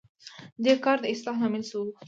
[0.63, 1.81] دې کار د اصلاح لامل شو.